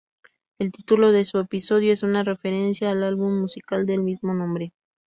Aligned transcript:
El 0.57 0.71
título 0.71 1.11
de 1.11 1.25
su 1.25 1.37
episodio 1.37 1.93
es 1.93 2.01
una 2.01 2.23
referencia 2.23 2.89
al 2.89 3.03
álbum 3.03 3.39
musical 3.39 3.85
del 3.85 4.01
mismo 4.01 4.33
nombre. 4.33 4.73